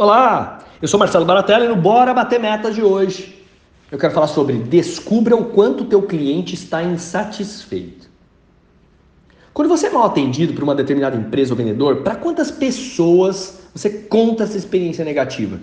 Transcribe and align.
Olá, 0.00 0.64
eu 0.80 0.88
sou 0.88 0.98
Marcelo 0.98 1.26
Baratella 1.26 1.66
e 1.66 1.68
no 1.68 1.76
Bora 1.76 2.14
Bater 2.14 2.40
Metas 2.40 2.74
de 2.74 2.82
hoje 2.82 3.44
eu 3.92 3.98
quero 3.98 4.14
falar 4.14 4.28
sobre 4.28 4.56
descubra 4.56 5.36
o 5.36 5.44
quanto 5.44 5.84
teu 5.84 6.00
cliente 6.00 6.54
está 6.54 6.82
insatisfeito. 6.82 8.08
Quando 9.52 9.68
você 9.68 9.88
é 9.88 9.90
mal 9.90 10.04
atendido 10.04 10.54
por 10.54 10.64
uma 10.64 10.74
determinada 10.74 11.14
empresa 11.14 11.52
ou 11.52 11.56
vendedor, 11.58 11.96
para 11.96 12.14
quantas 12.14 12.50
pessoas 12.50 13.60
você 13.74 13.90
conta 13.90 14.44
essa 14.44 14.56
experiência 14.56 15.04
negativa? 15.04 15.60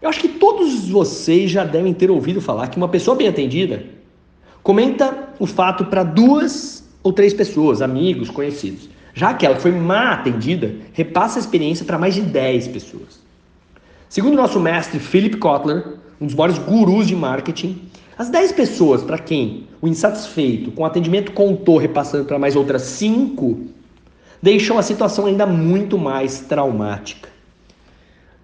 Eu 0.00 0.08
acho 0.08 0.20
que 0.20 0.28
todos 0.28 0.88
vocês 0.88 1.50
já 1.50 1.64
devem 1.64 1.92
ter 1.92 2.12
ouvido 2.12 2.40
falar 2.40 2.68
que 2.68 2.76
uma 2.76 2.86
pessoa 2.86 3.16
bem 3.16 3.26
atendida 3.26 3.86
comenta 4.62 5.30
o 5.40 5.48
fato 5.48 5.86
para 5.86 6.04
duas 6.04 6.88
ou 7.02 7.12
três 7.12 7.34
pessoas, 7.34 7.82
amigos, 7.82 8.30
conhecidos. 8.30 8.88
Já 9.14 9.30
aquela 9.30 9.54
que 9.54 9.62
foi 9.62 9.72
má 9.72 10.12
atendida 10.12 10.74
repassa 10.92 11.38
a 11.38 11.40
experiência 11.40 11.84
para 11.84 11.98
mais 11.98 12.14
de 12.14 12.22
10 12.22 12.68
pessoas. 12.68 13.20
Segundo 14.08 14.36
nosso 14.36 14.58
mestre 14.60 14.98
Philip 14.98 15.36
Kotler, 15.36 15.84
um 16.20 16.26
dos 16.26 16.34
maiores 16.34 16.58
gurus 16.58 17.06
de 17.06 17.16
marketing, 17.16 17.82
as 18.16 18.28
10 18.28 18.52
pessoas 18.52 19.02
para 19.02 19.18
quem 19.18 19.68
o 19.80 19.86
insatisfeito 19.86 20.70
com 20.72 20.82
o 20.82 20.86
atendimento 20.86 21.32
contou 21.32 21.78
repassando 21.78 22.24
para 22.24 22.38
mais 22.38 22.56
outras 22.56 22.82
5 22.82 23.78
deixam 24.42 24.78
a 24.78 24.82
situação 24.82 25.26
ainda 25.26 25.46
muito 25.46 25.98
mais 25.98 26.40
traumática. 26.40 27.28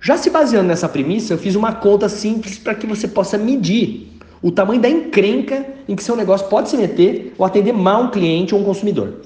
Já 0.01 0.17
se 0.17 0.29
baseando 0.29 0.69
nessa 0.69 0.89
premissa, 0.89 1.33
eu 1.33 1.39
fiz 1.39 1.55
uma 1.55 1.73
conta 1.73 2.09
simples 2.09 2.59
para 2.59 2.75
que 2.75 2.87
você 2.87 3.09
possa 3.09 3.39
medir 3.39 4.13
o 4.43 4.51
tamanho 4.51 4.81
da 4.81 4.89
encrenca 4.89 5.67
em 5.89 5.97
que 5.97 6.05
seu 6.05 6.15
negócio 6.15 6.47
pode 6.49 6.69
se 6.69 6.77
meter 6.77 7.33
ou 7.39 7.47
atender 7.47 7.73
mal 7.73 8.03
um 8.03 8.11
cliente 8.11 8.55
ou 8.55 8.61
um 8.61 8.65
consumidor. 8.65 9.23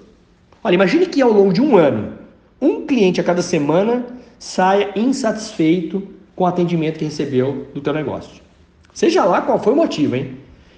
Olha, 0.68 0.74
imagine 0.74 1.06
que 1.06 1.22
ao 1.22 1.32
longo 1.32 1.50
de 1.50 1.62
um 1.62 1.78
ano, 1.78 2.12
um 2.60 2.84
cliente 2.84 3.18
a 3.18 3.24
cada 3.24 3.40
semana 3.40 4.04
saia 4.38 4.92
insatisfeito 4.94 6.06
com 6.36 6.44
o 6.44 6.46
atendimento 6.46 6.98
que 6.98 7.06
recebeu 7.06 7.68
do 7.72 7.80
teu 7.80 7.94
negócio. 7.94 8.42
Seja 8.92 9.24
lá 9.24 9.40
qual 9.40 9.58
foi 9.58 9.72
o 9.72 9.76
motivo, 9.76 10.14
hein? 10.14 10.36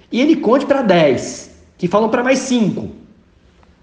E 0.09 0.21
ele 0.21 0.37
conte 0.37 0.65
para 0.65 0.81
10, 0.81 1.63
que 1.77 1.89
falam 1.89 2.07
para 2.07 2.23
mais 2.23 2.39
5. 2.39 2.87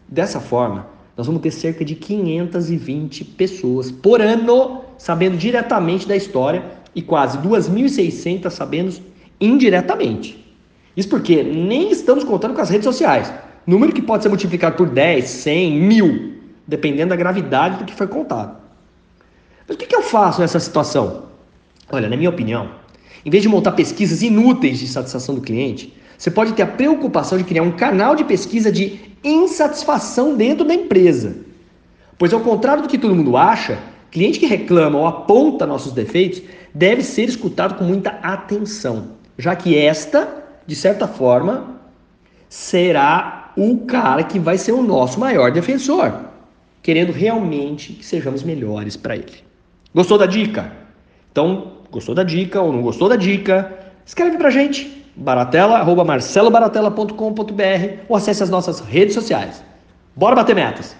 Dessa 0.08 0.40
forma, 0.40 0.86
nós 1.14 1.26
vamos 1.26 1.42
ter 1.42 1.50
cerca 1.50 1.84
de 1.84 1.94
520 1.94 3.22
pessoas 3.26 3.90
por 3.90 4.22
ano 4.22 4.84
sabendo 4.96 5.36
diretamente 5.36 6.08
da 6.08 6.16
história 6.16 6.64
e 6.94 7.02
quase 7.02 7.36
2.600 7.36 8.48
sabendo 8.48 8.94
indiretamente. 9.38 10.42
Isso 10.96 11.10
porque 11.10 11.42
nem 11.42 11.90
estamos 11.90 12.24
contando 12.24 12.54
com 12.54 12.62
as 12.62 12.70
redes 12.70 12.84
sociais. 12.84 13.30
Número 13.68 13.92
que 13.92 14.00
pode 14.00 14.22
ser 14.22 14.30
multiplicado 14.30 14.76
por 14.76 14.88
10, 14.88 15.28
100, 15.28 15.72
mil, 15.78 16.32
dependendo 16.66 17.10
da 17.10 17.16
gravidade 17.16 17.76
do 17.76 17.84
que 17.84 17.92
foi 17.92 18.06
contado. 18.06 18.56
Mas 19.68 19.76
o 19.76 19.78
que 19.78 19.94
eu 19.94 20.00
faço 20.00 20.40
nessa 20.40 20.58
situação? 20.58 21.24
Olha, 21.92 22.08
na 22.08 22.16
minha 22.16 22.30
opinião, 22.30 22.70
em 23.26 23.28
vez 23.28 23.42
de 23.42 23.48
montar 23.50 23.72
pesquisas 23.72 24.22
inúteis 24.22 24.78
de 24.78 24.88
satisfação 24.88 25.34
do 25.34 25.42
cliente, 25.42 25.92
você 26.16 26.30
pode 26.30 26.54
ter 26.54 26.62
a 26.62 26.66
preocupação 26.66 27.36
de 27.36 27.44
criar 27.44 27.62
um 27.62 27.72
canal 27.72 28.16
de 28.16 28.24
pesquisa 28.24 28.72
de 28.72 28.98
insatisfação 29.22 30.34
dentro 30.34 30.64
da 30.64 30.72
empresa. 30.72 31.36
Pois, 32.16 32.32
ao 32.32 32.40
contrário 32.40 32.84
do 32.84 32.88
que 32.88 32.96
todo 32.96 33.14
mundo 33.14 33.36
acha, 33.36 33.78
cliente 34.10 34.38
que 34.38 34.46
reclama 34.46 34.98
ou 34.98 35.06
aponta 35.06 35.66
nossos 35.66 35.92
defeitos 35.92 36.40
deve 36.72 37.02
ser 37.02 37.28
escutado 37.28 37.74
com 37.74 37.84
muita 37.84 38.12
atenção, 38.22 39.08
já 39.36 39.54
que 39.54 39.76
esta, 39.76 40.42
de 40.66 40.74
certa 40.74 41.06
forma, 41.06 41.78
será 42.48 43.47
o 43.58 43.78
cara 43.86 44.22
que 44.22 44.38
vai 44.38 44.56
ser 44.56 44.72
o 44.72 44.82
nosso 44.82 45.18
maior 45.18 45.50
defensor, 45.50 46.12
querendo 46.82 47.12
realmente 47.12 47.92
que 47.92 48.04
sejamos 48.04 48.42
melhores 48.42 48.96
para 48.96 49.16
ele. 49.16 49.44
Gostou 49.94 50.16
da 50.16 50.26
dica? 50.26 50.72
Então, 51.32 51.78
Gostou 51.90 52.14
da 52.14 52.22
dica 52.22 52.60
ou 52.60 52.70
não 52.72 52.82
gostou 52.82 53.08
da 53.08 53.16
dica? 53.16 53.72
Escreve 54.04 54.36
pra 54.36 54.50
gente, 54.50 55.06
baratela, 55.16 55.78
arroba 55.78 56.04
marcelobaratela.com.br 56.04 58.02
ou 58.08 58.16
acesse 58.16 58.42
as 58.42 58.50
nossas 58.50 58.80
redes 58.80 59.14
sociais. 59.14 59.64
Bora 60.14 60.36
bater 60.36 60.54
metas! 60.54 60.94